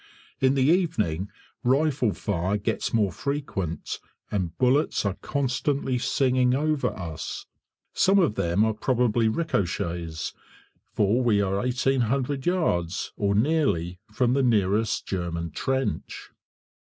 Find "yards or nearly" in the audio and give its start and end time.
12.47-13.99